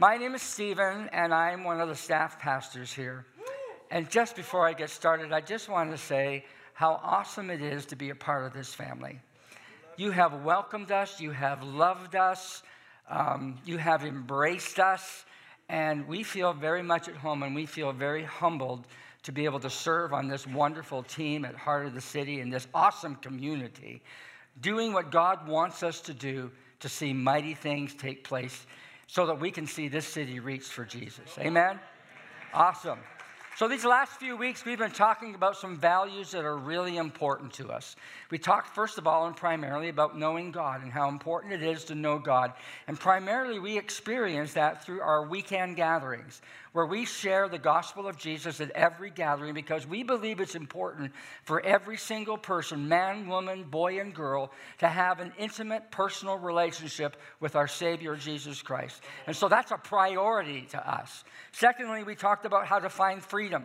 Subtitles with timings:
[0.00, 3.26] My name is Stephen, and I'm one of the staff pastors here.
[3.90, 7.84] And just before I get started, I just want to say how awesome it is
[7.86, 9.18] to be a part of this family.
[9.96, 12.62] You have welcomed us, you have loved us,
[13.10, 15.24] um, you have embraced us,
[15.68, 18.86] and we feel very much at home and we feel very humbled
[19.24, 22.50] to be able to serve on this wonderful team at Heart of the City in
[22.50, 24.00] this awesome community,
[24.60, 28.64] doing what God wants us to do to see mighty things take place
[29.08, 31.36] so that we can see this city reach for Jesus.
[31.38, 31.80] Amen?
[32.54, 33.00] Awesome.
[33.56, 37.52] So, these last few weeks, we've been talking about some values that are really important
[37.54, 37.96] to us.
[38.30, 41.82] We talked, first of all, and primarily about knowing God and how important it is
[41.86, 42.52] to know God.
[42.86, 46.40] And primarily, we experience that through our weekend gatherings,
[46.78, 51.10] where we share the gospel of Jesus at every gathering because we believe it's important
[51.42, 57.16] for every single person, man, woman, boy, and girl, to have an intimate, personal relationship
[57.40, 59.02] with our Savior, Jesus Christ.
[59.26, 61.24] And so that's a priority to us.
[61.50, 63.64] Secondly, we talked about how to find freedom.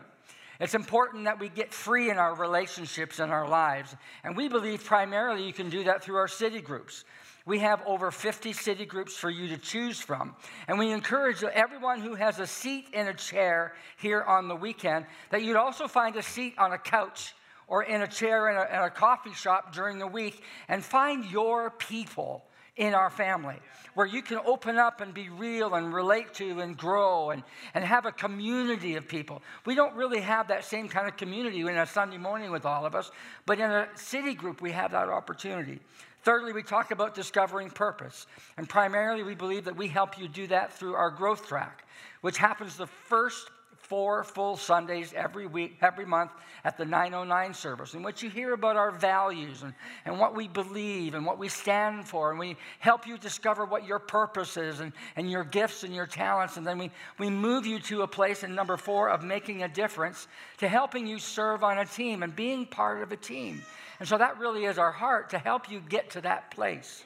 [0.59, 3.95] It's important that we get free in our relationships and our lives.
[4.23, 7.05] And we believe primarily you can do that through our city groups.
[7.45, 10.35] We have over 50 city groups for you to choose from.
[10.67, 15.05] And we encourage everyone who has a seat in a chair here on the weekend
[15.29, 17.35] that you'd also find a seat on a couch
[17.67, 21.25] or in a chair in a, in a coffee shop during the week and find
[21.25, 23.55] your people in our family
[23.93, 27.43] where you can open up and be real and relate to and grow and,
[27.75, 29.41] and have a community of people.
[29.65, 32.85] We don't really have that same kind of community in a Sunday morning with all
[32.85, 33.11] of us,
[33.45, 35.79] but in a city group, we have that opportunity.
[36.23, 38.27] Thirdly, we talk about discovering purpose.
[38.57, 41.85] And primarily, we believe that we help you do that through our growth track,
[42.21, 46.31] which happens the first four full Sundays every week, every month
[46.63, 49.73] at the 909 service, in which you hear about our values and,
[50.05, 52.29] and what we believe and what we stand for.
[52.31, 56.07] And we help you discover what your purpose is and, and your gifts and your
[56.07, 56.55] talents.
[56.55, 59.67] And then we, we move you to a place in number four of making a
[59.67, 63.61] difference to helping you serve on a team and being part of a team.
[64.03, 67.05] And so that really is our heart to help you get to that place.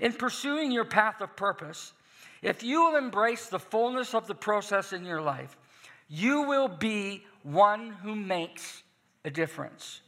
[0.00, 1.92] In pursuing your path of purpose,
[2.40, 5.58] if you will embrace the fullness of the process in your life,
[6.08, 8.82] you will be one who makes
[9.26, 10.00] a difference.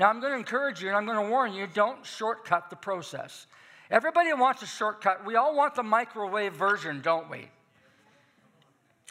[0.00, 2.74] Now, I'm going to encourage you and I'm going to warn you don't shortcut the
[2.74, 3.46] process.
[3.88, 5.24] Everybody wants a shortcut.
[5.24, 7.48] We all want the microwave version, don't we?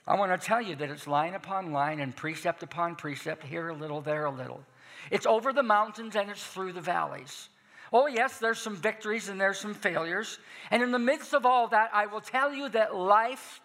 [0.06, 3.70] I want to tell you that it's line upon line and precept upon precept, here
[3.70, 4.66] a little, there a little.
[5.12, 7.50] It's over the mountains and it's through the valleys.
[7.94, 10.40] Oh, yes, there's some victories and there's some failures.
[10.72, 13.62] And in the midst of all that, I will tell you that life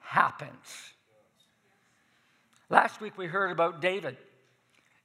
[0.00, 0.92] happens.
[2.68, 4.16] Last week we heard about David.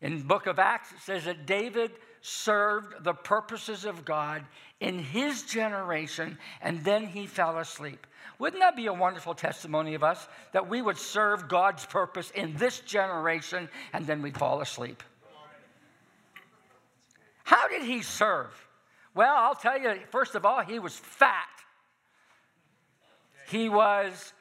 [0.02, 1.92] In book of Acts it says that David
[2.22, 4.44] served the purposes of God
[4.80, 8.06] in his generation and then he fell asleep.
[8.40, 12.56] Wouldn't that be a wonderful testimony of us that we would serve God's purpose in
[12.56, 15.02] this generation and then we'd fall asleep?
[17.46, 18.52] How did he serve?
[19.14, 21.48] Well, I'll tell you, first of all, he was fat.
[23.48, 24.34] He was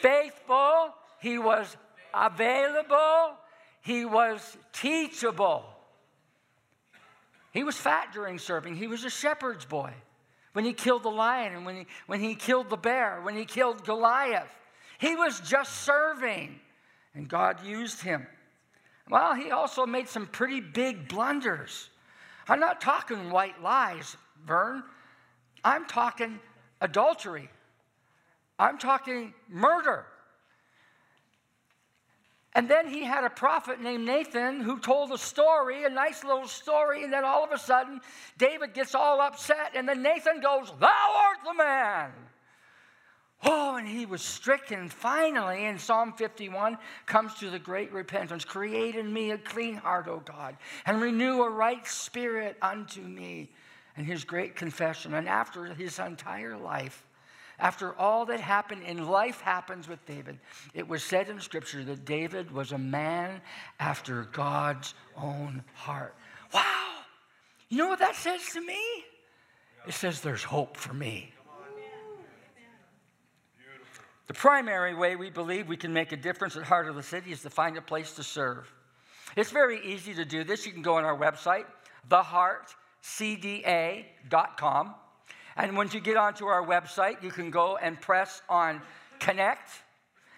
[0.00, 0.94] faithful.
[1.20, 1.76] He was
[2.14, 3.36] available,
[3.80, 5.64] he was teachable.
[7.52, 8.76] He was fat during serving.
[8.76, 9.92] He was a shepherd's boy.
[10.52, 13.44] When he killed the lion and when he, when he killed the bear, when he
[13.44, 14.50] killed Goliath,
[14.98, 16.58] he was just serving.
[17.14, 18.26] And God used him.
[19.08, 21.90] Well, he also made some pretty big blunders.
[22.48, 24.82] I'm not talking white lies, Vern.
[25.64, 26.40] I'm talking
[26.80, 27.48] adultery.
[28.58, 30.06] I'm talking murder.
[32.54, 36.46] And then he had a prophet named Nathan who told a story, a nice little
[36.46, 38.00] story, and then all of a sudden
[38.36, 42.10] David gets all upset, and then Nathan goes, Thou art the man.
[43.44, 44.88] Oh, and he was stricken.
[44.88, 50.06] Finally, in Psalm 51, comes to the great repentance Create in me a clean heart,
[50.06, 53.50] O God, and renew a right spirit unto me.
[53.96, 55.12] And his great confession.
[55.14, 57.04] And after his entire life,
[57.58, 60.38] after all that happened in life happens with David,
[60.72, 63.40] it was said in Scripture that David was a man
[63.78, 66.14] after God's own heart.
[66.54, 66.90] Wow!
[67.68, 68.80] You know what that says to me?
[69.86, 71.32] It says there's hope for me.
[74.32, 77.32] The primary way we believe we can make a difference at Heart of the City
[77.32, 78.66] is to find a place to serve.
[79.36, 80.64] It's very easy to do this.
[80.64, 81.66] You can go on our website,
[82.08, 84.94] theheartcda.com.
[85.54, 88.80] And once you get onto our website, you can go and press on
[89.18, 89.68] Connect.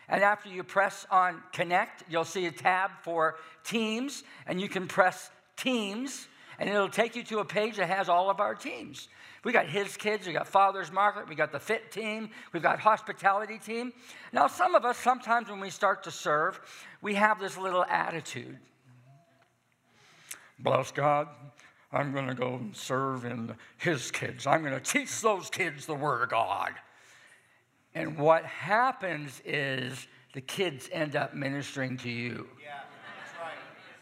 [0.08, 4.88] And after you press on Connect, you'll see a tab for Teams, and you can
[4.88, 6.26] press Teams.
[6.58, 9.08] And it'll take you to a page that has all of our teams.
[9.44, 12.80] We got his kids, we got Father's Market, we got the fit team, we've got
[12.80, 13.92] hospitality team.
[14.32, 16.60] Now, some of us, sometimes when we start to serve,
[17.02, 18.58] we have this little attitude.
[20.58, 21.28] Bless God,
[21.92, 24.46] I'm going to go and serve in his kids.
[24.46, 26.72] I'm going to teach those kids the Word of God.
[27.94, 32.48] And what happens is the kids end up ministering to you.
[32.62, 32.80] Yeah.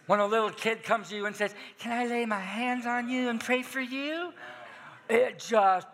[0.07, 3.09] When a little kid comes to you and says, Can I lay my hands on
[3.09, 4.33] you and pray for you?
[5.09, 5.87] It just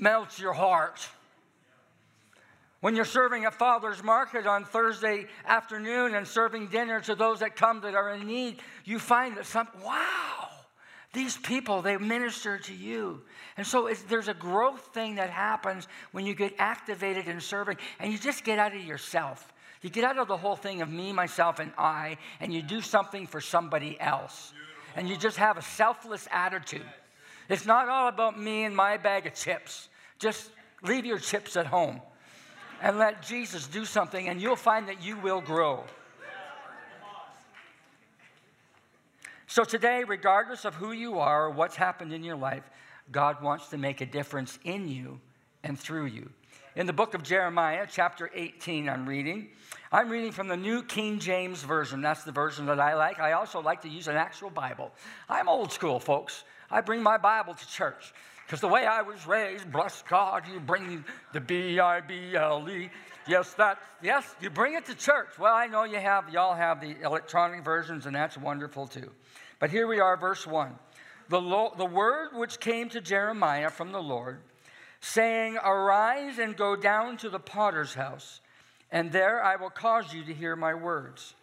[0.00, 1.06] melts your heart.
[2.80, 7.54] When you're serving at Father's Market on Thursday afternoon and serving dinner to those that
[7.54, 10.48] come that are in need, you find that some, wow,
[11.12, 13.20] these people, they minister to you.
[13.58, 18.12] And so there's a growth thing that happens when you get activated in serving and
[18.12, 19.52] you just get out of yourself.
[19.82, 22.80] You get out of the whole thing of me, myself, and I, and you do
[22.80, 24.52] something for somebody else.
[24.94, 26.86] And you just have a selfless attitude.
[27.48, 29.88] It's not all about me and my bag of chips.
[30.18, 30.50] Just
[30.82, 32.00] leave your chips at home
[32.82, 35.84] and let Jesus do something, and you'll find that you will grow.
[39.46, 42.62] So, today, regardless of who you are or what's happened in your life,
[43.10, 45.20] God wants to make a difference in you
[45.64, 46.30] and through you.
[46.76, 49.48] In the book of Jeremiah, chapter 18, I'm reading.
[49.92, 52.00] I'm reading from the New King James Version.
[52.00, 53.18] That's the version that I like.
[53.18, 54.92] I also like to use an actual Bible.
[55.28, 56.44] I'm old school, folks.
[56.70, 58.14] I bring my Bible to church.
[58.46, 62.68] Because the way I was raised, bless God, you bring the B I B L
[62.68, 62.90] E.
[63.28, 65.38] Yes, that, yes, you bring it to church.
[65.38, 69.10] Well, I know you have, y'all have the electronic versions, and that's wonderful too.
[69.60, 70.74] But here we are, verse 1.
[71.28, 74.40] The, Lord, the word which came to Jeremiah from the Lord,
[75.00, 78.40] saying, Arise and go down to the potter's house,
[78.90, 81.34] and there I will cause you to hear my words.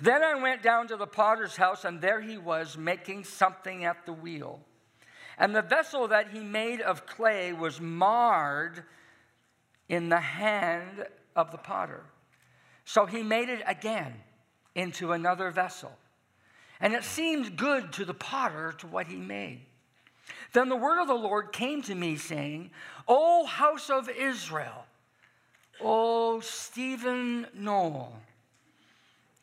[0.00, 4.06] Then I went down to the potter's house, and there he was making something at
[4.06, 4.60] the wheel.
[5.36, 8.84] And the vessel that he made of clay was marred
[9.88, 12.04] in the hand of the potter.
[12.84, 14.14] So he made it again
[14.74, 15.92] into another vessel.
[16.80, 19.60] And it seemed good to the potter to what he made.
[20.52, 22.70] Then the word of the Lord came to me, saying,
[23.06, 24.84] O house of Israel,
[25.80, 28.12] O Stephen Knoll,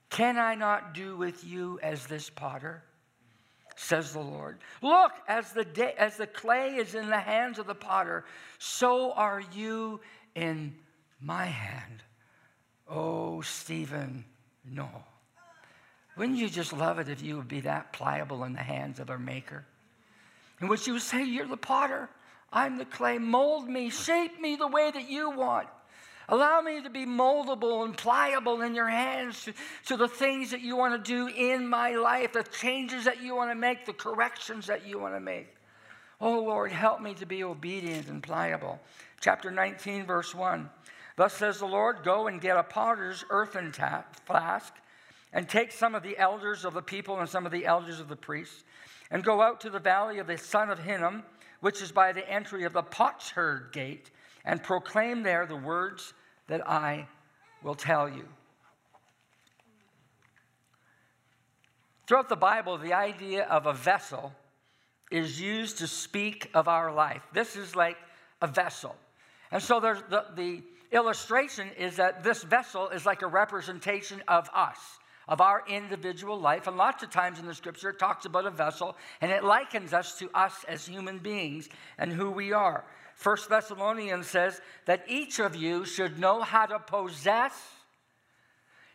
[0.10, 2.84] can I not do with you as this potter?
[3.78, 4.58] says the Lord.
[4.82, 8.26] Look, as the, day, as the clay is in the hands of the potter,
[8.58, 10.02] so are you
[10.36, 10.76] in
[11.22, 12.04] my hand.
[12.90, 14.26] O Stephen,
[14.66, 14.90] no.
[16.18, 19.12] Wouldn't you just love it if you would be that pliable in the hands of
[19.12, 19.64] our Maker?
[20.62, 22.10] In which you would say, You're the potter,
[22.52, 25.68] I'm the clay, mold me, shape me the way that you want.
[26.30, 29.54] Allow me to be moldable and pliable in your hands to,
[29.86, 33.34] to, the things that you want to do in my life, the changes that you
[33.34, 35.56] want to make, the corrections that you want to make.
[36.20, 38.80] Oh Lord, help me to be obedient and pliable.
[39.22, 40.70] Chapter 19, verse 1.
[41.16, 44.74] Thus says the Lord Go and get a potter's earthen ta- flask,
[45.32, 48.10] and take some of the elders of the people and some of the elders of
[48.10, 48.64] the priests,
[49.12, 51.24] and go out to the valley of the son of Hinnom,
[51.62, 54.12] which is by the entry of the potsherd gate
[54.46, 56.14] and proclaim there the words
[56.48, 57.08] that I
[57.64, 58.26] will tell you.
[62.08, 64.34] Throughout the Bible, the idea of a vessel
[65.12, 67.22] is used to speak of our life.
[67.34, 67.98] This is like
[68.42, 68.96] a vessel.
[69.52, 74.78] And so the, the illustration is that this vessel is like a representation of us,
[75.28, 76.68] of our individual life.
[76.68, 79.94] And lots of times in the scripture, it talks about a vessel and it likens
[79.94, 82.86] us to us as human beings and who we are.
[83.16, 87.54] First Thessalonians says that each of you should know how to possess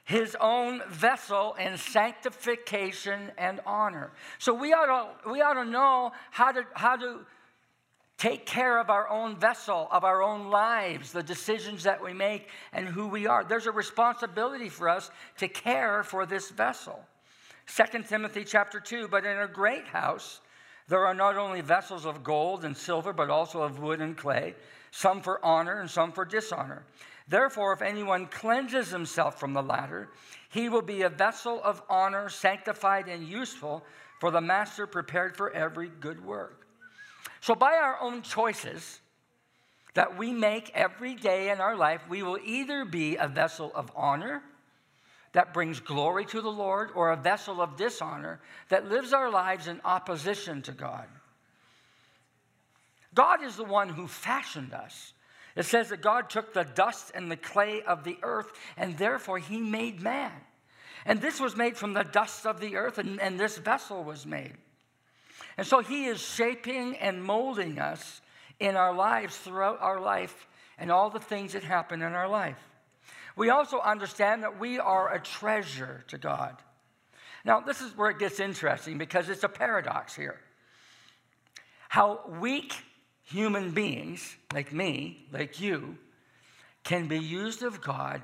[0.04, 4.10] his own vessel in sanctification and honor.
[4.38, 4.86] So we ought
[5.24, 7.20] to, we ought to know how to, how to
[8.22, 12.46] take care of our own vessel, of our own lives, the decisions that we make,
[12.72, 13.42] and who we are.
[13.42, 17.04] There's a responsibility for us to care for this vessel.
[17.66, 20.40] 2 Timothy chapter 2, but in a great house,
[20.86, 24.54] there are not only vessels of gold and silver, but also of wood and clay,
[24.92, 26.84] some for honor and some for dishonor.
[27.26, 30.10] Therefore, if anyone cleanses himself from the latter,
[30.48, 33.84] he will be a vessel of honor, sanctified and useful
[34.20, 36.61] for the master, prepared for every good work.
[37.42, 39.00] So, by our own choices
[39.94, 43.90] that we make every day in our life, we will either be a vessel of
[43.96, 44.44] honor
[45.32, 49.66] that brings glory to the Lord or a vessel of dishonor that lives our lives
[49.66, 51.06] in opposition to God.
[53.12, 55.12] God is the one who fashioned us.
[55.56, 59.38] It says that God took the dust and the clay of the earth, and therefore
[59.38, 60.30] he made man.
[61.04, 64.24] And this was made from the dust of the earth, and, and this vessel was
[64.24, 64.54] made.
[65.56, 68.20] And so He is shaping and molding us
[68.58, 70.46] in our lives throughout our life
[70.78, 72.58] and all the things that happen in our life.
[73.36, 76.56] We also understand that we are a treasure to God.
[77.44, 80.38] Now, this is where it gets interesting because it's a paradox here.
[81.88, 82.74] How weak
[83.24, 85.96] human beings, like me, like you,
[86.84, 88.22] can be used of God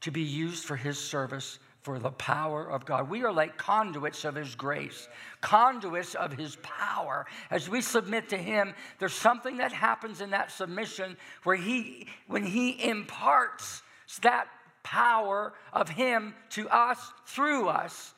[0.00, 3.08] to be used for His service for the power of God.
[3.08, 5.08] We are like conduits of His grace,
[5.40, 7.26] conduits of His power.
[7.50, 12.44] As we submit to Him, there's something that happens in that submission where He, when
[12.44, 13.82] He imparts
[14.22, 14.48] that
[14.82, 18.14] power of Him to us through us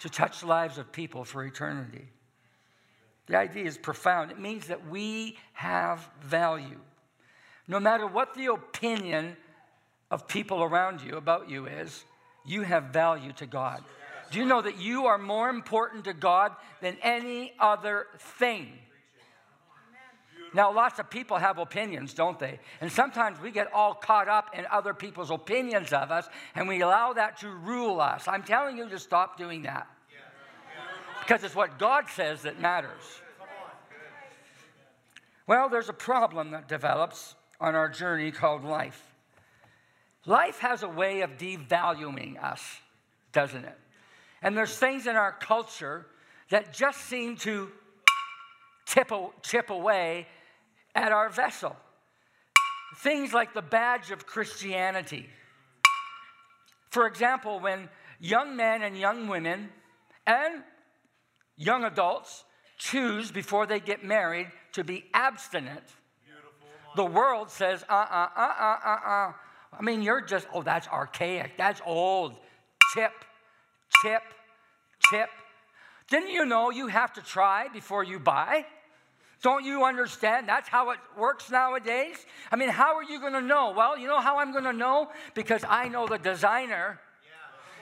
[0.00, 2.06] to touch lives of people for eternity.
[3.26, 4.30] The idea is profound.
[4.30, 6.80] It means that we have value.
[7.68, 9.36] No matter what the opinion
[10.10, 12.04] of people around you about you is,
[12.46, 13.82] you have value to God.
[14.30, 18.72] Do you know that you are more important to God than any other thing?
[20.54, 22.58] Now, lots of people have opinions, don't they?
[22.80, 26.80] And sometimes we get all caught up in other people's opinions of us and we
[26.80, 28.26] allow that to rule us.
[28.26, 29.86] I'm telling you to stop doing that
[31.20, 33.20] because it's what God says that matters.
[35.46, 39.15] Well, there's a problem that develops on our journey called life.
[40.26, 42.80] Life has a way of devaluing us,
[43.32, 43.78] doesn't it?
[44.42, 46.06] And there's things in our culture
[46.50, 47.70] that just seem to
[48.86, 50.26] tip, chip away
[50.94, 51.76] at our vessel.
[52.98, 55.28] Things like the badge of Christianity.
[56.90, 59.68] For example, when young men and young women
[60.26, 60.62] and
[61.56, 62.44] young adults
[62.78, 65.84] choose before they get married to be abstinent,
[66.96, 69.32] the world says, uh uh, uh uh, uh uh.
[69.78, 71.56] I mean, you're just, oh, that's archaic.
[71.56, 72.34] That's old.
[72.94, 73.12] Chip,
[74.02, 74.22] chip,
[75.10, 75.28] chip.
[76.08, 78.64] Didn't you know you have to try before you buy?
[79.42, 80.48] Don't you understand?
[80.48, 82.16] That's how it works nowadays.
[82.50, 83.72] I mean, how are you going to know?
[83.76, 85.10] Well, you know how I'm going to know?
[85.34, 87.00] Because I know the designer.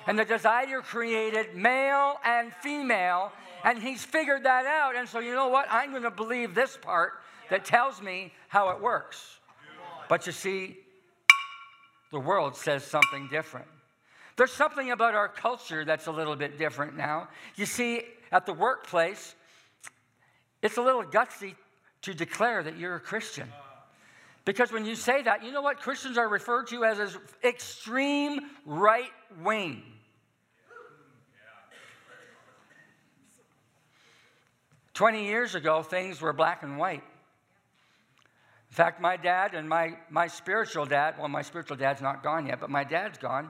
[0.06, 3.32] And the designer created male and female,
[3.64, 4.96] and he's figured that out.
[4.96, 5.66] And so, you know what?
[5.70, 7.14] I'm going to believe this part
[7.48, 9.38] that tells me how it works.
[10.08, 10.76] But you see,
[12.14, 13.66] the world says something different.
[14.37, 17.28] There's something about our culture that's a little bit different now.
[17.56, 19.35] You see, at the workplace,
[20.62, 21.56] it's a little gutsy
[22.02, 23.49] to declare that you're a Christian.
[24.44, 28.40] Because when you say that, you know what Christians are referred to as, as extreme
[28.64, 29.11] right
[29.42, 29.83] wing.
[34.92, 37.02] Twenty years ago, things were black and white.
[38.75, 42.49] In fact, my dad and my, my spiritual dad, well, my spiritual dad's not gone
[42.49, 43.49] yet, but my dad's gone.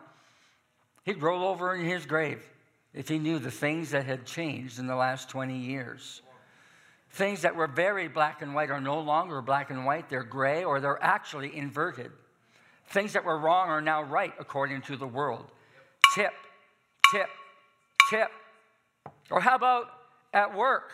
[1.06, 2.46] He'd roll over in his grave
[2.92, 6.20] if he knew the things that had changed in the last 20 years.
[7.12, 10.62] Things that were very black and white are no longer black and white, they're gray
[10.62, 12.12] or they're actually inverted.
[12.88, 15.46] Things that were wrong are now right according to the world.
[16.14, 16.34] Tip,
[17.10, 17.30] tip,
[18.10, 18.28] tip.
[19.30, 19.86] Or how about
[20.34, 20.92] at work?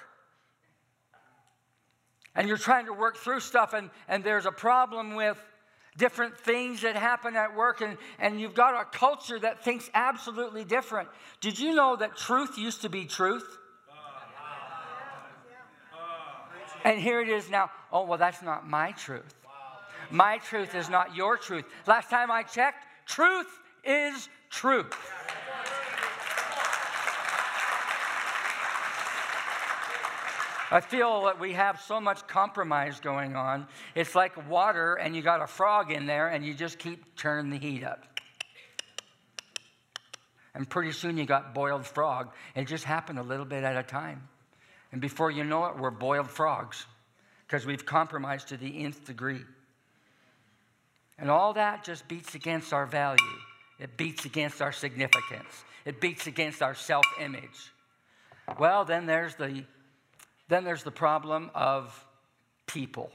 [2.35, 5.39] And you're trying to work through stuff, and, and there's a problem with
[5.97, 10.65] different things that happen at work, and, and you've got a culture that thinks absolutely
[10.65, 11.09] different.
[11.41, 13.59] Did you know that truth used to be truth?
[16.85, 17.71] And here it is now.
[17.93, 19.35] Oh, well, that's not my truth.
[20.11, 21.65] My truth is not your truth.
[21.87, 23.47] Last time I checked, truth
[23.85, 24.95] is truth.
[30.71, 33.67] I feel that we have so much compromise going on.
[33.95, 37.51] It's like water, and you got a frog in there, and you just keep turning
[37.51, 38.05] the heat up.
[40.55, 42.31] And pretty soon you got boiled frog.
[42.55, 44.29] It just happened a little bit at a time.
[44.93, 46.87] And before you know it, we're boiled frogs
[47.47, 49.45] because we've compromised to the nth degree.
[51.19, 53.19] And all that just beats against our value.
[53.79, 55.65] It beats against our significance.
[55.85, 57.73] It beats against our self image.
[58.59, 59.65] Well, then there's the
[60.51, 62.05] then there's the problem of
[62.67, 63.11] people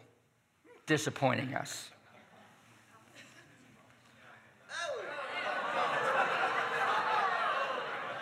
[0.88, 1.92] disappointing us.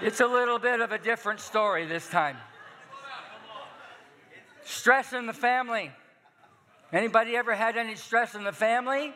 [0.02, 2.36] It's a little bit of a different story this time.
[4.66, 5.92] Stress in the family.
[6.92, 9.14] Anybody ever had any stress in the family?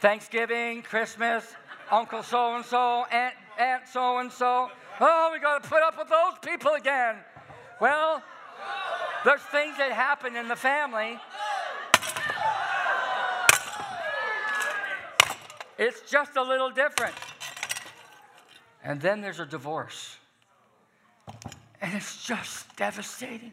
[0.00, 1.44] Thanksgiving, Christmas,
[1.90, 4.70] Uncle so and so, Aunt so and so.
[5.00, 7.16] Oh, we got to put up with those people again.
[7.80, 8.22] Well,
[9.24, 11.18] there's things that happen in the family.
[15.78, 17.14] It's just a little different.
[18.84, 20.18] And then there's a divorce.
[21.80, 23.52] And it's just devastating.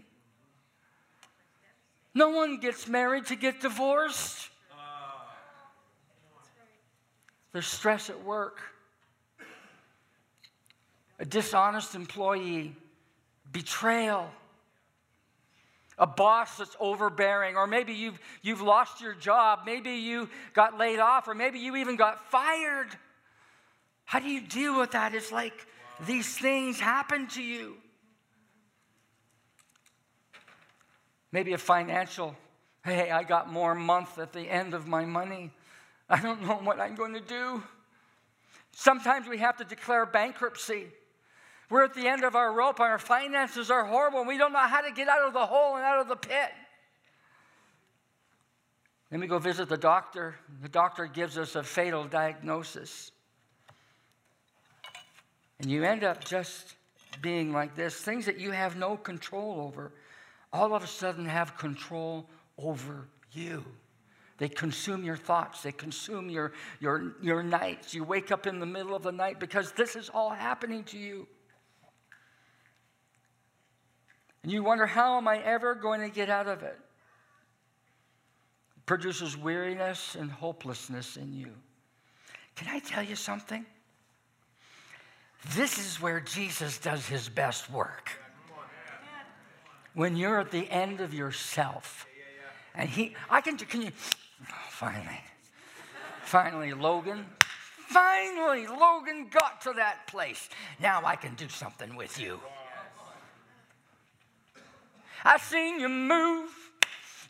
[2.14, 4.50] No one gets married to get divorced.
[7.54, 8.60] There's stress at work.
[11.20, 12.76] A dishonest employee,
[13.51, 14.30] betrayal,
[15.98, 21.00] a boss that's overbearing, or maybe you've, you've lost your job, maybe you got laid
[21.00, 22.89] off, or maybe you even got fired.
[24.06, 25.16] How do you deal with that?
[25.16, 25.68] It's like
[26.06, 27.75] these things happen to you.
[31.32, 32.36] Maybe a financial,
[32.86, 35.51] hey, I got more month at the end of my money.
[36.10, 37.62] I don't know what I'm going to do.
[38.72, 40.86] Sometimes we have to declare bankruptcy.
[41.70, 44.60] We're at the end of our rope our finances are horrible and we don't know
[44.60, 46.52] how to get out of the hole and out of the pit.
[49.10, 50.36] Then we go visit the doctor.
[50.62, 53.12] The doctor gives us a fatal diagnosis.
[55.60, 56.76] And you end up just
[57.22, 59.92] being like this things that you have no control over,
[60.54, 63.64] all of a sudden have control over you.
[64.38, 65.64] They consume your thoughts.
[65.64, 67.94] They consume your, your, your nights.
[67.94, 70.98] You wake up in the middle of the night because this is all happening to
[70.98, 71.28] you.
[74.44, 76.77] And you wonder, how am I ever going to get out of it?
[78.77, 81.51] It produces weariness and hopelessness in you.
[82.56, 83.65] Can I tell you something?
[85.56, 88.12] This is where Jesus does his best work.
[89.94, 92.06] When you're at the end of yourself.
[92.75, 93.91] And he, I can, can you,
[94.44, 95.20] oh, finally,
[96.24, 97.25] finally, Logan,
[97.89, 100.50] finally, Logan got to that place.
[100.79, 102.39] Now I can do something with you.
[105.28, 106.50] I seen you move,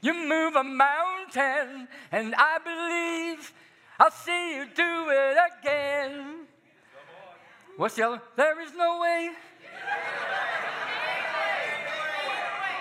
[0.01, 3.51] you move a mountain, and I believe
[4.00, 6.46] I'll see you do it again.
[7.75, 8.22] What's the other?
[8.36, 9.32] There is no way.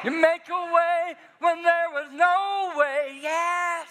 [0.04, 3.18] You make a way when there was no way.
[3.22, 3.88] Yes.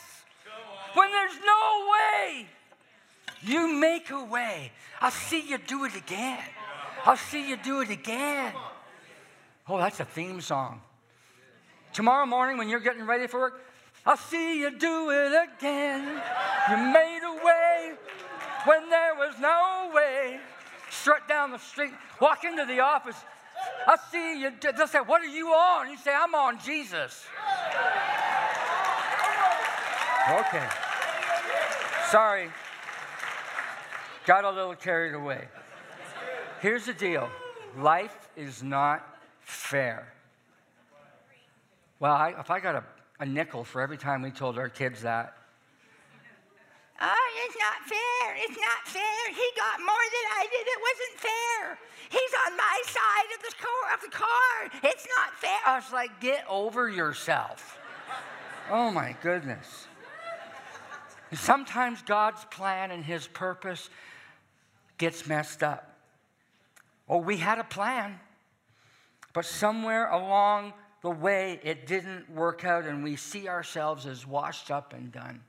[0.94, 2.46] When there's no way,
[3.42, 4.72] you make a way.
[5.02, 6.44] I'll see you do it again.
[7.04, 8.54] I'll see you do it again.
[9.68, 10.82] Oh, that's a theme song.
[11.96, 13.62] Tomorrow morning, when you're getting ready for work,
[14.06, 16.22] I'll see you do it again.
[16.70, 17.94] You made a way
[18.66, 20.42] when there was no way
[20.90, 23.16] strut down the street, walk into the office.
[23.88, 24.52] I see you.
[24.60, 25.90] They'll say, What are you on?
[25.90, 27.24] You say, I'm on Jesus.
[30.30, 30.68] Okay.
[32.12, 32.50] Sorry.
[34.26, 35.48] Got a little carried away.
[36.60, 37.30] Here's the deal
[37.78, 40.15] life is not fair.
[42.00, 42.84] Well, I, if I got a,
[43.20, 45.38] a nickel for every time we told our kids that,
[47.02, 48.36] Oh, it's not fair.
[48.38, 49.30] It's not fair.
[49.30, 50.66] He got more than I did.
[50.66, 51.78] It wasn't fair.
[52.10, 53.94] He's on my side of the car.
[53.94, 54.92] Of the car.
[54.92, 55.60] It's not fair.
[55.66, 57.78] I was like, get over yourself.
[58.72, 59.88] oh my goodness.
[61.34, 63.90] sometimes God's plan and His purpose
[64.98, 65.92] gets messed up.
[67.10, 68.20] Oh, we had a plan,
[69.34, 70.74] but somewhere along
[71.06, 75.40] the way it didn't work out, and we see ourselves as washed up and done.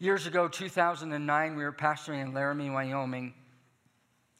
[0.00, 3.32] Years ago, 2009, we were pastoring in Laramie, Wyoming.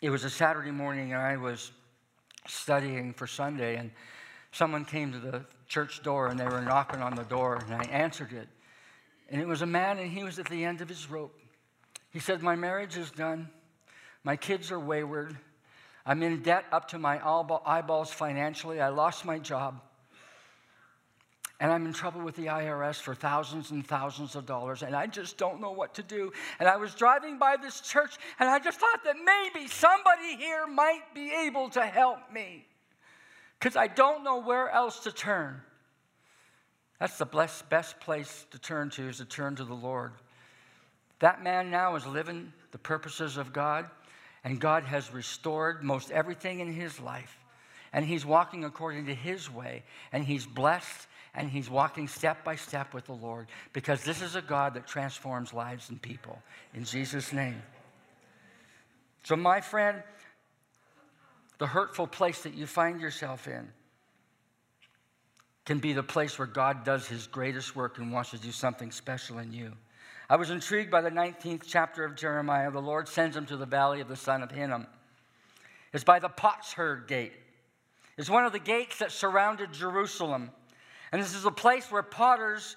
[0.03, 1.71] It was a Saturday morning, and I was
[2.49, 3.93] studying for Sunday, and
[4.51, 7.85] someone came to the church door, and they were knocking on the door, and I
[7.85, 8.49] answered it.
[9.31, 11.39] And it was a man, and he was at the end of his rope.
[12.11, 13.49] He said, My marriage is done.
[14.25, 15.39] My kids are wayward.
[16.09, 17.21] I'm in debt up to my
[17.65, 18.81] eyeballs financially.
[18.81, 19.81] I lost my job
[21.61, 25.07] and I'm in trouble with the IRS for thousands and thousands of dollars, and I
[25.07, 26.33] just don't know what to do.
[26.61, 30.67] And I was driving by this church, and I just thought that maybe somebody here
[30.69, 32.65] might be able to help me
[33.59, 35.61] because I don't know where else to turn.
[37.01, 40.13] That's the best, best place to turn to, is to turn to the Lord.
[41.19, 43.91] That man now is living the purposes of God,
[44.45, 47.39] and God has restored most everything in his life.
[47.93, 52.57] And he's walking according to his way, and he's blessed and he's walking step by
[52.57, 56.43] step with the Lord because this is a God that transforms lives and people.
[56.75, 57.63] In Jesus' name.
[59.23, 60.03] So, my friend,
[61.59, 63.69] the hurtful place that you find yourself in
[65.65, 68.91] can be the place where God does his greatest work and wants to do something
[68.91, 69.73] special in you.
[70.31, 72.71] I was intrigued by the 19th chapter of Jeremiah.
[72.71, 74.87] The Lord sends him to the valley of the son of Hinnom.
[75.95, 77.33] It's by the potsherd gate.
[78.19, 80.51] It's one of the gates that surrounded Jerusalem.
[81.13, 82.77] And this is a place where potters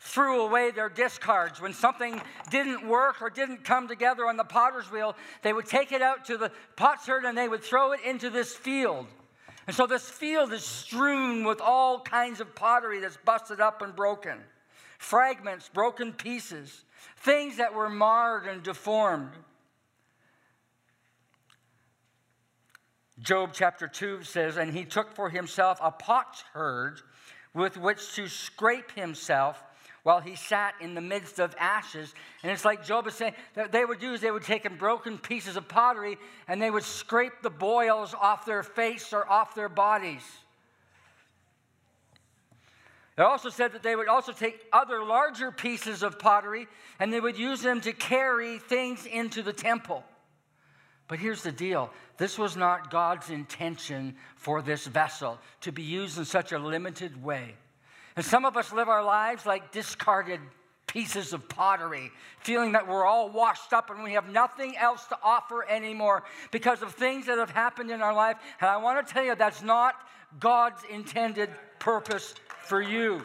[0.00, 1.58] threw away their discards.
[1.58, 5.92] When something didn't work or didn't come together on the potter's wheel, they would take
[5.92, 9.06] it out to the potsherd and they would throw it into this field.
[9.66, 13.96] And so this field is strewn with all kinds of pottery that's busted up and
[13.96, 14.36] broken
[15.00, 16.84] fragments, broken pieces,
[17.18, 19.32] things that were marred and deformed.
[23.20, 27.02] Job chapter 2 says, And he took for himself a potsherd
[27.52, 29.62] with which to scrape himself
[30.02, 32.14] while he sat in the midst of ashes.
[32.42, 35.56] And it's like Job is saying that they would is they would take broken pieces
[35.56, 36.16] of pottery
[36.48, 40.22] and they would scrape the boils off their face or off their bodies.
[43.20, 46.66] It also said that they would also take other larger pieces of pottery
[46.98, 50.02] and they would use them to carry things into the temple.
[51.06, 56.16] But here's the deal this was not God's intention for this vessel to be used
[56.16, 57.56] in such a limited way.
[58.16, 60.40] And some of us live our lives like discarded
[60.86, 65.18] pieces of pottery, feeling that we're all washed up and we have nothing else to
[65.22, 68.38] offer anymore because of things that have happened in our life.
[68.62, 69.94] And I want to tell you that's not
[70.38, 73.22] God's intended purpose for you.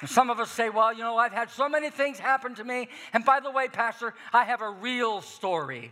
[0.00, 2.64] And some of us say, well, you know, I've had so many things happen to
[2.64, 2.88] me.
[3.12, 5.90] And by the way, Pastor, I have a real story.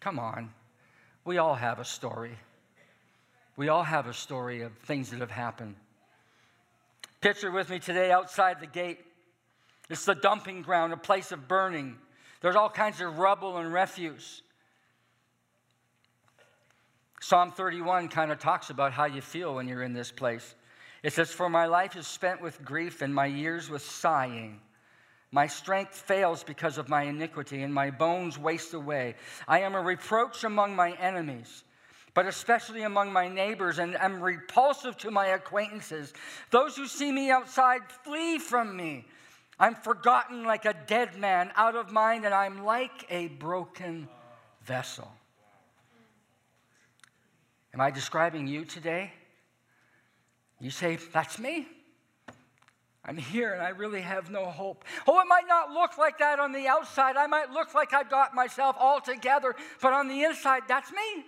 [0.00, 0.50] Come on.
[1.24, 2.36] We all have a story.
[3.56, 5.76] We all have a story of things that have happened.
[7.20, 9.00] Picture with me today outside the gate.
[9.90, 11.96] It's the dumping ground, a place of burning.
[12.40, 14.40] There's all kinds of rubble and refuse.
[17.20, 20.54] Psalm 31 kind of talks about how you feel when you're in this place.
[21.02, 24.60] It says, For my life is spent with grief and my years with sighing.
[25.30, 29.14] My strength fails because of my iniquity, and my bones waste away.
[29.46, 31.62] I am a reproach among my enemies
[32.14, 36.12] but especially among my neighbors, and am repulsive to my acquaintances.
[36.50, 39.06] Those who see me outside flee from me.
[39.58, 44.08] I'm forgotten like a dead man, out of mind, and I'm like a broken
[44.64, 45.10] vessel.
[47.72, 49.12] Am I describing you today?
[50.60, 51.66] You say, That's me.
[53.04, 54.84] I'm here and I really have no hope.
[55.08, 57.16] Oh, it might not look like that on the outside.
[57.16, 61.24] I might look like I've got myself all together, but on the inside, that's me.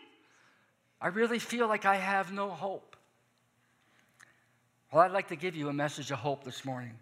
[1.00, 2.96] I really feel like I have no hope.
[4.92, 6.92] Well, I'd like to give you a message of hope this morning.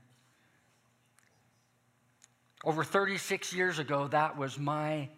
[2.65, 5.09] Over 36 years ago, that was my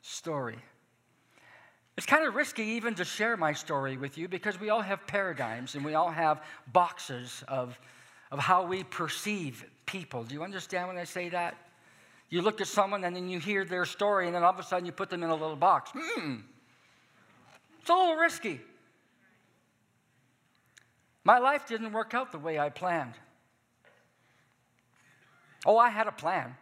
[0.00, 0.58] story.
[1.96, 5.06] It's kind of risky even to share my story with you because we all have
[5.06, 7.78] paradigms and we all have boxes of,
[8.30, 10.24] of how we perceive people.
[10.24, 11.56] Do you understand when I say that?
[12.30, 14.62] You look at someone and then you hear their story, and then all of a
[14.62, 15.90] sudden you put them in a little box.
[15.94, 16.36] Hmm,
[17.78, 18.58] it's a little risky.
[21.24, 23.12] My life didn't work out the way I planned.
[25.66, 26.56] Oh, I had a plan.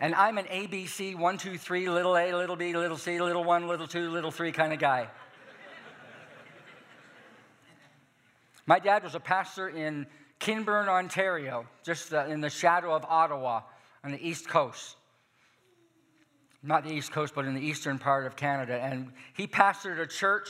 [0.00, 3.66] And I'm an ABC, one, two, three, little a, little b, little c, little one,
[3.66, 5.08] little two, little three kind of guy.
[8.66, 10.06] My dad was a pastor in
[10.38, 13.62] Kinburn, Ontario, just uh, in the shadow of Ottawa
[14.04, 14.96] on the East Coast
[16.62, 18.78] not the East Coast, but in the eastern part of Canada.
[18.80, 20.48] And he pastored a church,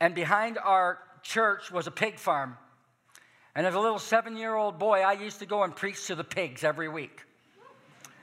[0.00, 2.56] and behind our church was a pig farm.
[3.54, 6.14] And as a little seven year old boy, I used to go and preach to
[6.14, 7.24] the pigs every week.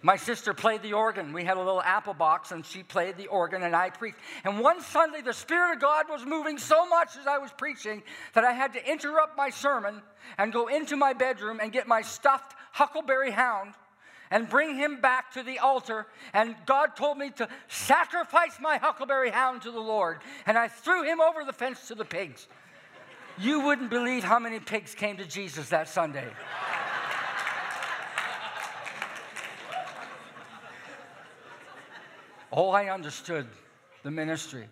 [0.01, 1.33] My sister played the organ.
[1.33, 4.17] We had a little apple box, and she played the organ, and I preached.
[4.43, 8.03] And one Sunday, the Spirit of God was moving so much as I was preaching
[8.33, 10.01] that I had to interrupt my sermon
[10.37, 13.73] and go into my bedroom and get my stuffed huckleberry hound
[14.31, 16.07] and bring him back to the altar.
[16.33, 20.19] And God told me to sacrifice my huckleberry hound to the Lord.
[20.45, 22.47] And I threw him over the fence to the pigs.
[23.37, 26.27] You wouldn't believe how many pigs came to Jesus that Sunday.
[32.55, 33.47] Oh, I understood
[34.01, 34.67] the ministry.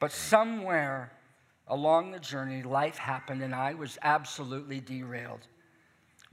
[0.00, 1.10] But somewhere
[1.68, 5.46] along the journey, life happened and I was absolutely derailed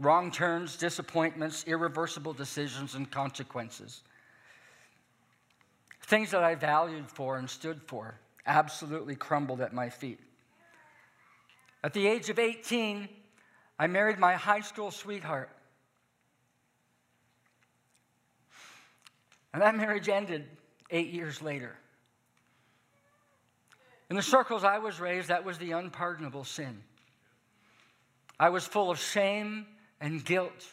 [0.01, 4.01] wrong turns, disappointments, irreversible decisions, and consequences.
[6.03, 10.19] Things that I valued for and stood for absolutely crumbled at my feet.
[11.83, 13.07] At the age of 18,
[13.79, 15.49] I married my high school sweetheart.
[19.53, 20.45] And that marriage ended
[20.89, 21.75] eight years later.
[24.09, 26.83] In the circles I was raised, that was the unpardonable sin.
[28.39, 29.65] I was full of shame
[29.99, 30.65] and guilt.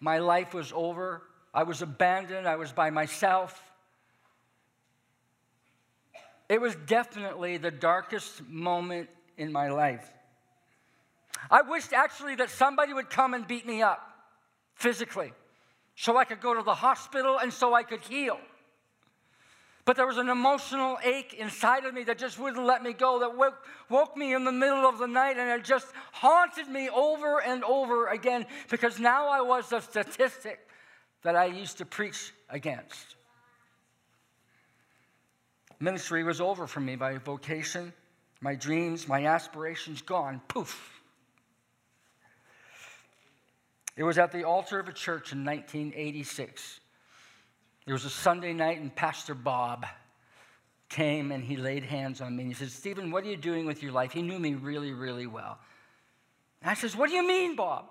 [0.00, 1.22] My life was over.
[1.54, 2.48] I was abandoned.
[2.48, 3.62] I was by myself.
[6.48, 10.10] It was definitely the darkest moment in my life.
[11.50, 14.06] I wished actually that somebody would come and beat me up
[14.74, 15.32] physically
[15.94, 18.38] so I could go to the hospital and so I could heal.
[19.84, 23.18] But there was an emotional ache inside of me that just wouldn't let me go,
[23.18, 26.88] that woke, woke me in the middle of the night, and it just haunted me
[26.88, 30.60] over and over again because now I was a statistic
[31.22, 33.16] that I used to preach against.
[35.80, 36.94] Ministry was over for me.
[36.94, 37.92] My vocation,
[38.40, 40.40] my dreams, my aspirations gone.
[40.46, 41.01] Poof.
[43.96, 46.80] It was at the altar of a church in 1986
[47.84, 49.86] there was a Sunday night, and Pastor Bob
[50.88, 52.44] came and he laid hands on me.
[52.44, 54.12] And he said, Stephen, what are you doing with your life?
[54.12, 55.58] He knew me really, really well.
[56.60, 57.86] And I says, What do you mean, Bob?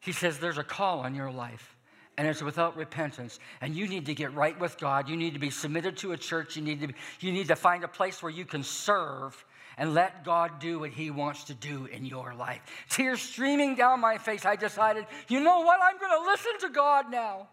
[0.00, 1.76] He says, There's a call on your life,
[2.18, 3.38] and it's without repentance.
[3.60, 5.08] And you need to get right with God.
[5.08, 6.56] You need to be submitted to a church.
[6.56, 9.44] You need to, be, you need to find a place where you can serve
[9.76, 12.60] and let God do what He wants to do in your life.
[12.88, 15.80] Tears streaming down my face, I decided, you know what?
[15.82, 17.48] I'm going to listen to God now.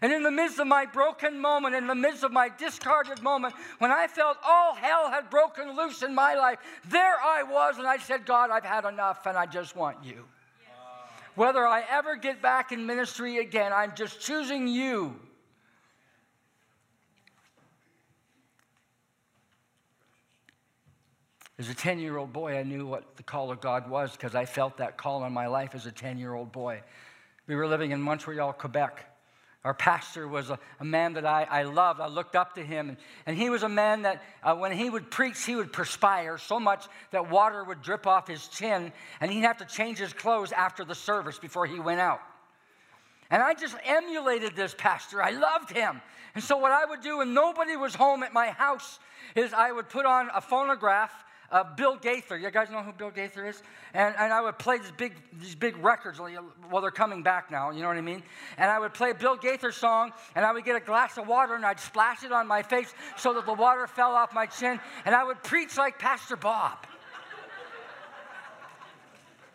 [0.00, 3.54] And in the midst of my broken moment, in the midst of my discarded moment,
[3.78, 7.86] when I felt all hell had broken loose in my life, there I was, and
[7.86, 10.24] I said, God, I've had enough, and I just want you.
[11.34, 15.16] Whether I ever get back in ministry again, I'm just choosing you.
[21.58, 24.36] As a 10 year old boy, I knew what the call of God was because
[24.36, 26.82] I felt that call in my life as a 10 year old boy.
[27.48, 29.04] We were living in Montreal, Quebec.
[29.64, 32.00] Our pastor was a, a man that I, I, loved.
[32.00, 32.90] I looked up to him.
[32.90, 36.38] And, and he was a man that uh, when he would preach, he would perspire
[36.38, 40.12] so much that water would drip off his chin, and he'd have to change his
[40.12, 42.20] clothes after the service before he went out.
[43.30, 45.20] And I just emulated this pastor.
[45.20, 46.00] I loved him.
[46.36, 49.00] And so, what I would do when nobody was home at my house
[49.34, 51.12] is I would put on a phonograph
[51.50, 52.36] uh, Bill Gaither.
[52.36, 53.62] You guys know who Bill Gaither is?
[53.94, 57.70] And, and I would play these big, these big records while they're coming back now,
[57.70, 58.22] you know what I mean?
[58.58, 61.54] And I would play Bill Gaither song, and I would get a glass of water,
[61.54, 64.78] and I'd splash it on my face so that the water fell off my chin,
[65.04, 66.86] and I would preach like Pastor Bob.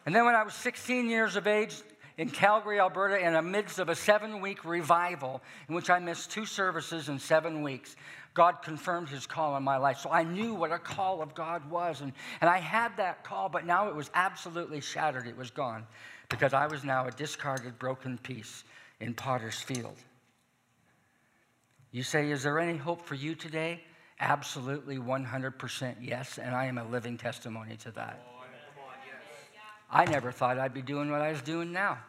[0.06, 1.76] and then when I was 16 years of age,
[2.18, 6.30] in Calgary, Alberta, in the midst of a seven week revival in which I missed
[6.30, 7.96] two services in seven weeks.
[8.34, 10.00] God confirmed his call on my life.
[10.00, 12.02] So I knew what a call of God was.
[12.02, 15.28] And, and I had that call, but now it was absolutely shattered.
[15.28, 15.86] It was gone
[16.30, 18.64] because I was now a discarded, broken piece
[19.00, 19.98] in Potter's field.
[21.92, 23.84] You say, Is there any hope for you today?
[24.20, 26.40] Absolutely 100% yes.
[26.40, 28.26] And I am a living testimony to that.
[29.92, 32.00] I never thought I'd be doing what I was doing now.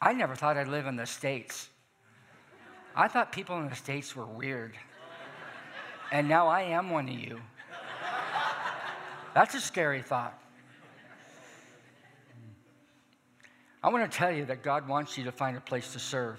[0.00, 1.68] I never thought I'd live in the States.
[2.94, 4.76] I thought people in the States were weird.
[6.12, 7.40] And now I am one of you.
[9.34, 10.38] That's a scary thought.
[13.82, 16.38] I want to tell you that God wants you to find a place to serve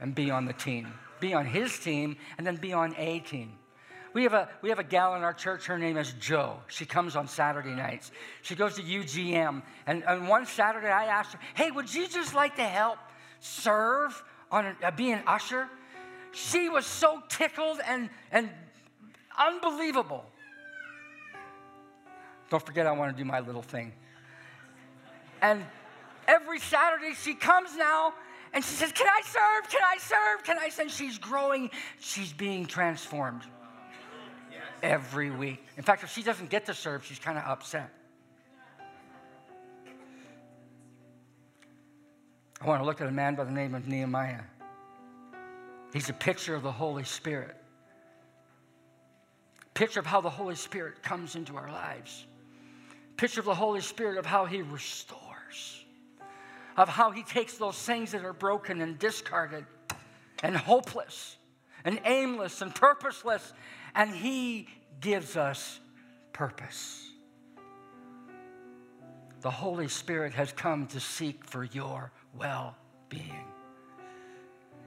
[0.00, 0.92] and be on the team.
[1.20, 3.52] Be on His team and then be on a team.
[4.12, 6.58] We have a, we have a gal in our church, her name is Joe.
[6.66, 8.10] She comes on Saturday nights.
[8.42, 9.62] She goes to UGM.
[9.86, 12.98] And, and one Saturday I asked her, hey, would you just like to help
[13.38, 15.68] serve on a, uh, be an usher?
[16.32, 18.50] She was so tickled and, and
[19.38, 20.24] Unbelievable.
[22.48, 23.92] Don't forget, I want to do my little thing.
[25.42, 25.64] And
[26.26, 28.14] every Saturday she comes now
[28.52, 29.70] and she says, Can I serve?
[29.70, 30.44] Can I serve?
[30.44, 30.90] Can I serve?
[30.90, 31.70] She's growing,
[32.00, 33.42] she's being transformed
[34.82, 35.62] every week.
[35.76, 37.90] In fact, if she doesn't get to serve, she's kind of upset.
[42.60, 44.40] I want to look at a man by the name of Nehemiah.
[45.92, 47.56] He's a picture of the Holy Spirit
[49.76, 52.24] picture of how the Holy Spirit comes into our lives,
[53.18, 55.84] picture of the Holy Spirit of how He restores,
[56.78, 59.66] of how He takes those things that are broken and discarded
[60.42, 61.36] and hopeless
[61.84, 63.52] and aimless and purposeless,
[63.94, 64.66] and He
[65.00, 65.78] gives us
[66.32, 67.10] purpose.
[69.42, 72.74] The Holy Spirit has come to seek for your well
[73.10, 73.44] being.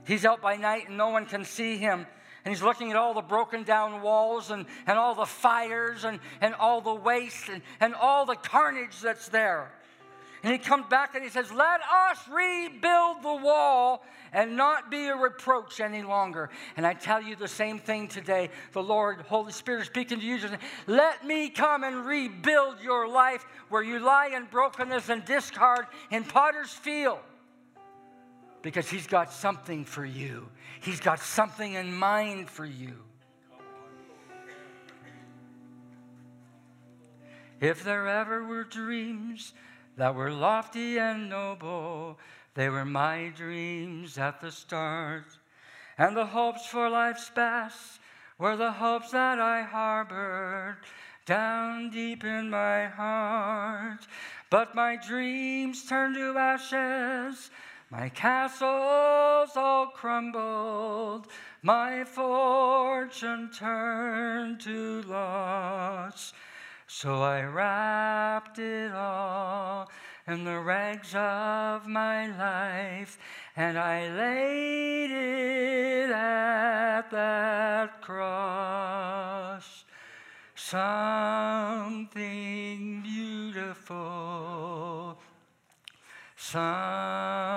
[0.07, 2.07] He's out by night and no one can see him
[2.49, 6.19] and he's looking at all the broken down walls and, and all the fires and,
[6.41, 9.71] and all the waste and, and all the carnage that's there.
[10.41, 15.05] And he comes back and he says, Let us rebuild the wall and not be
[15.09, 16.49] a reproach any longer.
[16.75, 18.49] And I tell you the same thing today.
[18.71, 20.39] The Lord, Holy Spirit, speaking to you,
[20.87, 26.23] let me come and rebuild your life where you lie in brokenness and discard in
[26.23, 27.19] potter's field
[28.61, 30.49] because He's got something for you.
[30.81, 32.95] He's got something in mind for you.
[37.59, 39.53] If there ever were dreams
[39.97, 42.17] that were lofty and noble,
[42.53, 45.25] they were my dreams at the start.
[45.97, 47.99] And the hopes for life's best
[48.37, 50.77] were the hopes that I harbored
[51.25, 54.07] down deep in my heart.
[54.49, 57.51] But my dreams turned to ashes,
[57.91, 61.25] my castles all crumbled,
[61.63, 66.33] my fortune turned to loss.
[66.85, 69.89] So I wrapped it all
[70.27, 73.17] in the rags of my life,
[73.55, 79.85] and I laid it at that cross.
[80.53, 82.11] Something
[83.01, 83.97] beautiful,
[86.35, 87.48] something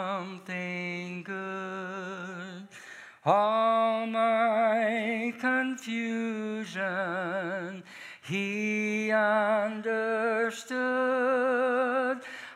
[5.82, 7.82] confusion
[8.22, 10.70] he understood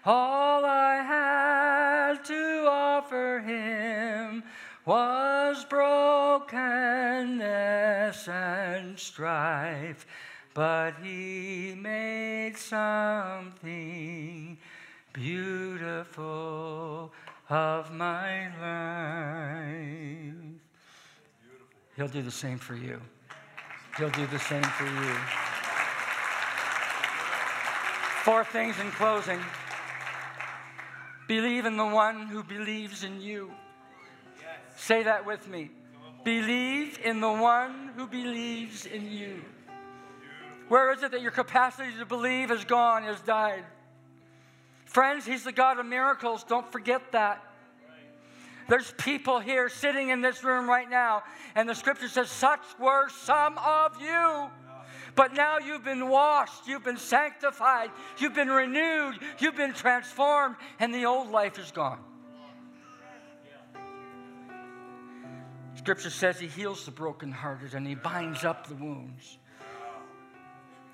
[0.04, 4.44] all I had to offer him
[4.84, 6.68] was brokenness
[8.28, 10.06] and strife,
[10.54, 14.56] but he made something
[15.12, 17.12] beautiful
[17.50, 19.96] of my life.
[21.96, 23.00] He'll do the same for you.
[23.96, 25.14] He'll do the same for you.
[28.24, 29.40] Four things in closing.
[31.28, 33.50] Believe in the one who believes in you.
[34.76, 35.70] Say that with me.
[36.24, 39.42] Believe in the one who believes in you.
[40.68, 43.64] Where is it that your capacity to believe has gone, has died?
[44.84, 46.44] Friends, He's the God of miracles.
[46.44, 47.45] Don't forget that.
[48.68, 51.22] There's people here sitting in this room right now,
[51.54, 54.48] and the scripture says, Such were some of you.
[55.14, 60.92] But now you've been washed, you've been sanctified, you've been renewed, you've been transformed, and
[60.92, 62.00] the old life is gone.
[65.74, 69.38] Scripture says he heals the brokenhearted and he binds up the wounds.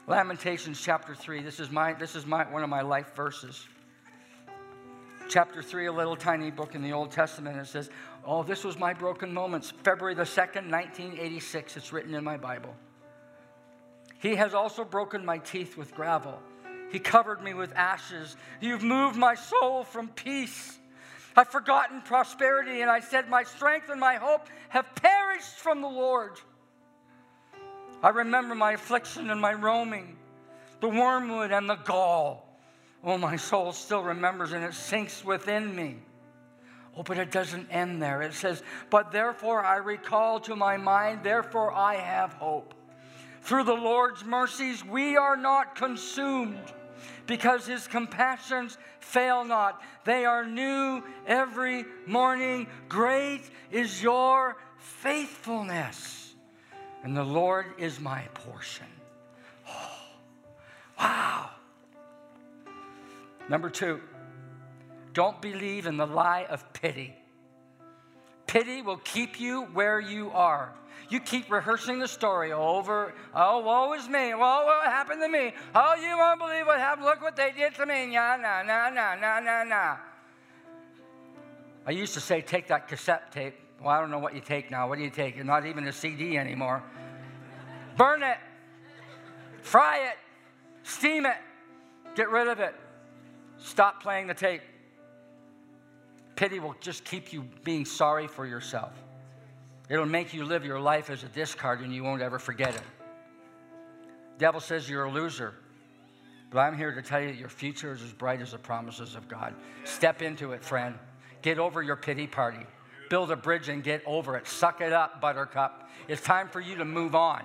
[0.07, 1.43] Lamentations chapter 3.
[1.43, 3.67] This is my this is my one of my life verses.
[5.29, 7.59] Chapter 3, a little tiny book in the Old Testament.
[7.59, 7.91] It says,
[8.25, 9.73] Oh, this was my broken moments.
[9.83, 11.77] February the 2nd, 1986.
[11.77, 12.75] It's written in my Bible.
[14.19, 16.39] He has also broken my teeth with gravel.
[16.91, 18.37] He covered me with ashes.
[18.61, 20.79] You've moved my soul from peace.
[21.35, 25.89] I've forgotten prosperity, and I said, My strength and my hope have perished from the
[25.89, 26.39] Lord.
[28.03, 30.19] I remember my affliction and my roaming,
[30.81, 32.52] the wormwood and the gall.
[33.05, 35.97] Oh, my soul still remembers, and it sinks within me.
[36.97, 38.23] Oh, but it doesn't end there.
[38.23, 42.75] It says, But therefore I recall to my mind, therefore I have hope.
[43.43, 46.61] Through the Lord's mercies, we are not consumed
[47.27, 49.83] because his compassions fail not.
[50.05, 52.69] They are new every morning.
[52.89, 56.35] Great is your faithfulness,
[57.03, 58.87] and the Lord is my portion.
[59.69, 59.99] Oh,
[60.99, 61.51] wow.
[63.53, 64.01] Number two,
[65.13, 67.15] don't believe in the lie of pity.
[68.47, 70.73] Pity will keep you where you are.
[71.11, 73.13] You keep rehearsing the story over.
[73.35, 74.33] Oh, woe is me.
[74.33, 75.53] Well, what happened to me?
[75.75, 77.05] Oh, you won't believe what happened.
[77.05, 78.07] Look what they did to me.
[78.07, 79.97] Nah, nah, nah, nah, nah, nah, nah.
[81.87, 83.57] I used to say, take that cassette tape.
[83.83, 84.89] Well, I don't know what you take now.
[84.89, 85.37] What do you take?
[85.37, 86.83] You're not even a CD anymore.
[87.99, 88.39] Burn it.
[89.61, 90.17] Fry it.
[90.85, 91.37] Steam it.
[92.15, 92.75] Get rid of it.
[93.63, 94.63] Stop playing the tape.
[96.37, 98.93] Pity will just keep you being sorry for yourself.
[99.89, 102.83] It'll make you live your life as a discard and you won't ever forget it.
[104.39, 105.55] Devil says you're a loser.
[106.51, 109.15] But I'm here to tell you that your future is as bright as the promises
[109.15, 109.55] of God.
[109.85, 110.95] Step into it, friend.
[111.41, 112.67] Get over your pity party.
[113.09, 114.47] Build a bridge and get over it.
[114.47, 115.89] Suck it up, buttercup.
[116.09, 117.43] It's time for you to move on.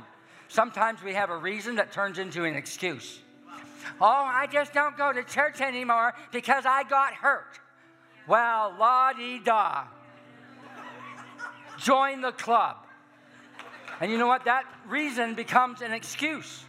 [0.47, 3.19] Sometimes we have a reason that turns into an excuse.
[3.99, 7.59] Oh, I just don't go to church anymore because I got hurt.
[8.27, 9.85] Well, la di da
[11.77, 12.77] join the club.
[14.01, 14.45] And you know what?
[14.45, 16.63] That reason becomes an excuse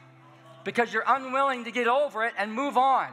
[0.64, 3.08] because you're unwilling to get over it and move on.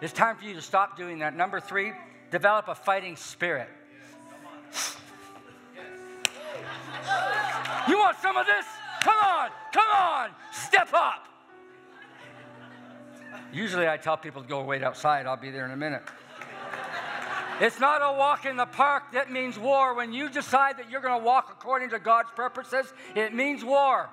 [0.00, 1.36] It's time for you to stop doing that.
[1.36, 1.92] Number three,
[2.30, 3.68] develop a fighting spirit.
[7.88, 8.64] You want some of this?
[9.02, 11.31] Come on, come on, step up.
[13.52, 15.26] Usually I tell people to go wait outside.
[15.26, 16.02] I'll be there in a minute.
[17.60, 19.94] It's not a walk in the park that means war.
[19.94, 24.08] When you decide that you're going to walk according to God's purposes, it means war.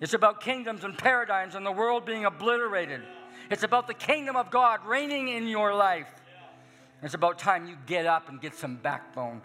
[0.00, 3.02] It's about kingdoms and paradigms and the world being obliterated.
[3.50, 6.08] It's about the kingdom of God reigning in your life.
[7.02, 9.40] It's about time you get up and get some backbone.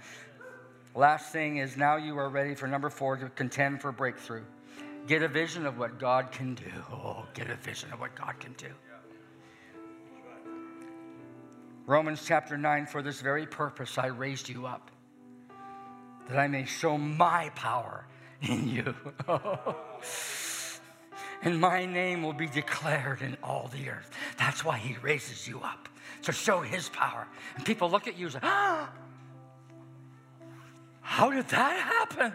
[0.94, 4.44] Last thing is now you are ready for number four to contend for breakthrough.
[5.08, 6.72] Get a vision of what God can do.
[6.91, 8.68] Oh, get a vision of what God can do.
[11.86, 14.91] Romans chapter 9, for this very purpose I raised you up,
[16.30, 18.06] that I may show my power
[18.41, 18.95] in you.
[21.41, 24.12] and my name will be declared in all the earth.
[24.38, 25.89] That's why he raises you up,
[26.24, 27.28] to show his power.
[27.56, 28.89] And people look at you and say, ah,
[31.02, 32.34] how did that happen?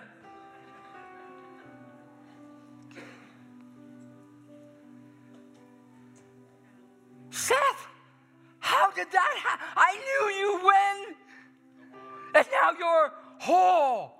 [7.36, 7.86] Seth,
[8.60, 9.66] how did that happen?
[9.76, 11.14] I knew you when.
[12.34, 13.12] And now you're,
[13.46, 14.12] oh,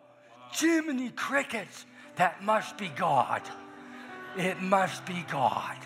[0.52, 1.86] Jiminy Crickets.
[2.16, 3.40] That must be God.
[4.36, 5.76] It must be God.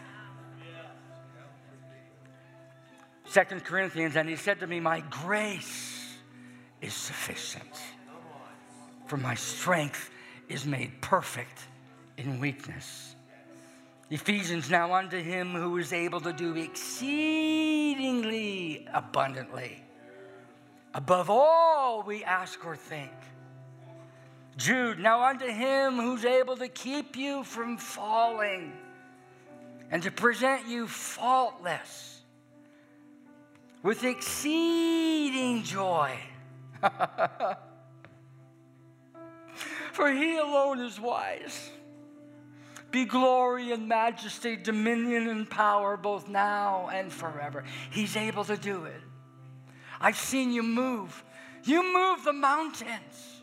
[3.27, 6.17] Second Corinthians, and he said to me, My grace
[6.81, 7.81] is sufficient,
[9.07, 10.11] for my strength
[10.49, 11.61] is made perfect
[12.17, 13.10] in weakness.
[14.11, 19.85] Ephesians, now unto him who is able to do exceedingly abundantly,
[20.93, 23.13] above all we ask or think.
[24.57, 28.73] Jude, now unto him who's able to keep you from falling
[29.93, 32.23] and to present you faultless
[33.85, 36.19] with exceeding joy.
[39.93, 41.71] For he alone is wise
[42.91, 47.65] be glory and majesty, dominion and power, both now and forever.
[47.91, 49.01] He's able to do it.
[50.01, 51.23] I've seen you move.
[51.65, 53.43] You move the mountains.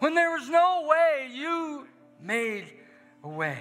[0.00, 1.86] When there was no way, you
[2.20, 2.72] made
[3.22, 3.58] a way.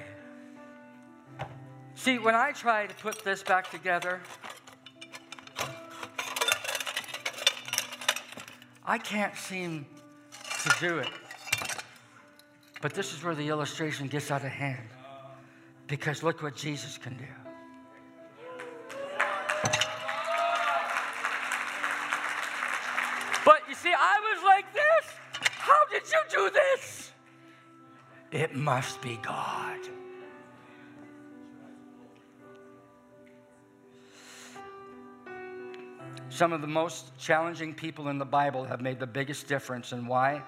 [1.95, 4.21] See, when I try to put this back together,
[8.85, 9.85] I can't seem
[10.63, 11.09] to do it.
[12.81, 14.87] But this is where the illustration gets out of hand.
[15.87, 17.23] Because look what Jesus can do.
[23.45, 25.15] But you see, I was like this.
[25.41, 27.11] How did you do this?
[28.31, 29.79] It must be God.
[36.29, 39.93] Some of the most challenging people in the Bible have made the biggest difference.
[39.93, 40.43] And why?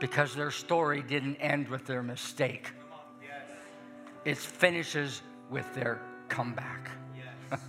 [0.00, 2.72] Because their story didn't end with their mistake
[4.26, 6.90] it finishes with their comeback.
[7.16, 7.60] Yes.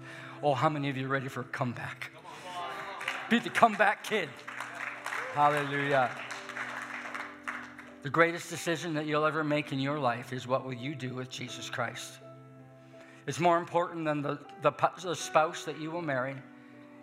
[0.42, 2.10] oh, how many of you are ready for a comeback?
[3.28, 4.30] Be the comeback kid.
[5.34, 6.10] Hallelujah.
[8.02, 11.14] The greatest decision that you'll ever make in your life is what will you do
[11.14, 12.20] with Jesus Christ?
[13.26, 16.36] It's more important than the, the, the spouse that you will marry.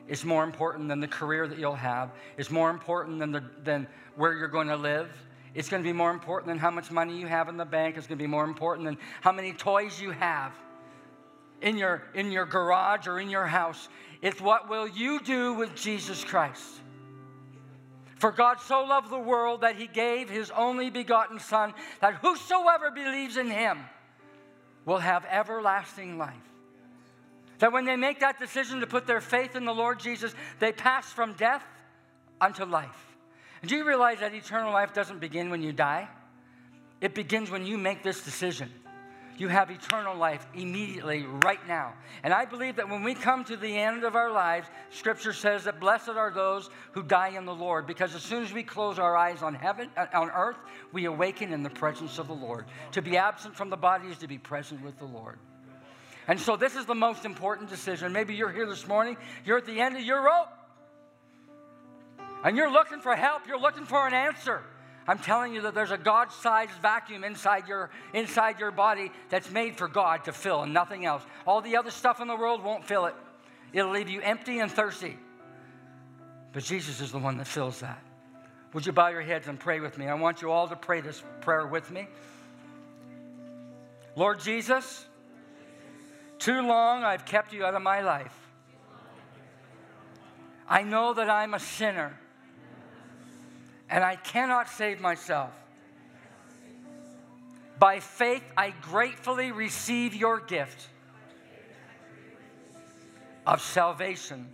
[0.07, 2.09] It's more important than the career that you'll have.
[2.37, 3.85] It's more important than, the, than
[4.15, 5.15] where you're going to live.
[5.55, 7.95] It's going to be more important than how much money you have in the bank.
[7.97, 10.51] It's going to be more important than how many toys you have
[11.61, 13.87] in your, in your garage or in your house.
[14.21, 16.81] It's what will you do with Jesus Christ?
[18.17, 22.91] For God so loved the world that he gave his only begotten Son, that whosoever
[22.91, 23.79] believes in him
[24.85, 26.33] will have everlasting life.
[27.59, 30.73] That when they make that decision to put their faith in the Lord Jesus, they
[30.73, 31.63] pass from death
[32.41, 33.14] unto life.
[33.61, 36.07] And do you realize that eternal life doesn't begin when you die?
[37.01, 38.71] It begins when you make this decision.
[39.37, 41.93] You have eternal life immediately, right now.
[42.23, 45.65] And I believe that when we come to the end of our lives, Scripture says
[45.65, 48.97] that blessed are those who die in the Lord, because as soon as we close
[48.97, 50.57] our eyes on heaven, uh, on earth,
[50.93, 52.65] we awaken in the presence of the Lord.
[52.93, 55.37] To be absent from the body is to be present with the Lord.
[56.27, 58.13] And so, this is the most important decision.
[58.13, 60.47] Maybe you're here this morning, you're at the end of your rope
[62.45, 64.61] and you're looking for help, you're looking for an answer.
[65.07, 69.49] I'm telling you that there's a God sized vacuum inside your, inside your body that's
[69.49, 71.23] made for God to fill and nothing else.
[71.47, 73.15] All the other stuff in the world won't fill it,
[73.73, 75.17] it'll leave you empty and thirsty.
[76.53, 77.99] But Jesus is the one that fills that.
[78.73, 80.07] Would you bow your heads and pray with me?
[80.07, 82.07] I want you all to pray this prayer with me.
[84.15, 85.03] Lord Jesus,
[86.37, 88.37] too long I've kept you out of my life.
[90.69, 92.19] I know that I'm a sinner
[93.89, 95.51] and I cannot save myself.
[97.77, 100.87] By faith, I gratefully receive your gift
[103.45, 104.47] of salvation.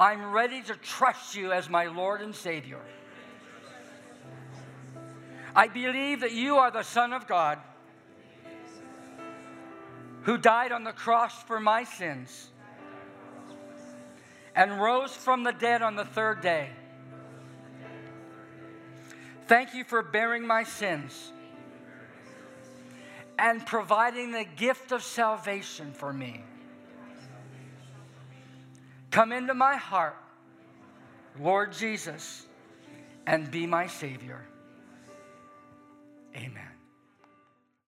[0.00, 2.80] I'm ready to trust you as my Lord and Savior.
[5.54, 7.58] I believe that you are the Son of God
[10.22, 12.50] who died on the cross for my sins
[14.54, 16.70] and rose from the dead on the third day.
[19.48, 21.32] Thank you for bearing my sins
[23.38, 26.44] and providing the gift of salvation for me.
[29.10, 30.18] Come into my heart,
[31.40, 32.46] Lord Jesus,
[33.26, 34.44] and be my Savior.
[36.36, 36.77] Amen.